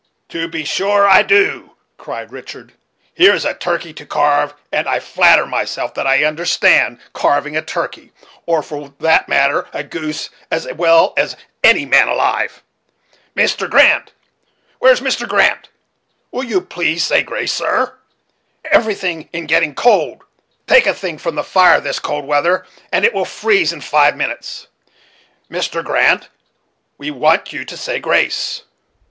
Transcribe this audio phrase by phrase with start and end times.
[0.29, 2.73] "To be sure I do," cried Richard.
[3.13, 7.61] "Here is a turkey to carve; and I flatter myself that I understand carving a
[7.61, 8.11] turkey,
[8.47, 12.63] or, for that matter, a goose, as well as any man alive.
[13.37, 13.69] Mr.
[13.69, 14.11] Grant!
[14.79, 15.27] Where's Mr.
[15.29, 15.69] Grant?
[16.31, 17.95] Will you please to say grace, sir?
[18.71, 20.23] Everything in getting cold.
[20.65, 24.17] Take a thing from the fire this cold weather, and it will freeze in five
[24.17, 24.65] minutes.
[25.47, 25.83] Mr.
[25.85, 26.27] Grant,
[26.97, 28.63] we want you to say grace.